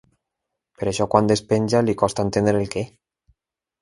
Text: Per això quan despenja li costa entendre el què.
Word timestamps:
Per 0.79 0.87
això 0.91 1.07
quan 1.15 1.29
despenja 1.31 1.81
li 1.89 1.97
costa 2.05 2.27
entendre 2.29 2.63
el 2.65 2.73
què. 2.77 2.87